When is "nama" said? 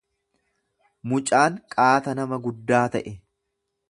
2.21-2.41